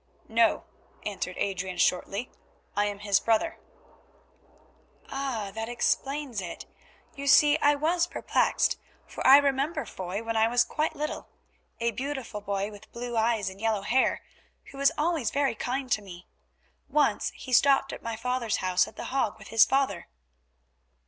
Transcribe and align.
"No," 0.29 0.63
answered 1.05 1.37
Adrian, 1.37 1.77
shortly, 1.77 2.31
"I 2.75 2.87
am 2.87 3.01
his 3.01 3.19
brother." 3.19 3.59
"Ah! 5.09 5.51
that 5.53 5.69
explains 5.69 6.41
it. 6.41 6.65
You 7.13 7.27
see 7.27 7.59
I 7.59 7.75
was 7.75 8.07
perplexed, 8.07 8.79
for 9.05 9.21
I 9.27 9.37
remember 9.37 9.85
Foy 9.85 10.23
when 10.23 10.35
I 10.35 10.47
was 10.47 10.63
quite 10.63 10.95
little; 10.95 11.29
a 11.79 11.91
beautiful 11.91 12.41
boy, 12.41 12.71
with 12.71 12.91
blue 12.91 13.15
eyes 13.15 13.47
and 13.47 13.61
yellow 13.61 13.83
hair, 13.83 14.23
who 14.71 14.79
was 14.79 14.91
always 14.97 15.29
very 15.29 15.53
kind 15.53 15.91
to 15.91 16.01
me. 16.01 16.25
Once 16.89 17.29
he 17.35 17.53
stopped 17.53 17.93
at 17.93 18.01
my 18.01 18.15
father's 18.15 18.57
house 18.57 18.87
at 18.87 18.95
The 18.95 19.05
Hague 19.05 19.37
with 19.37 19.49
his 19.49 19.65
father." 19.65 20.07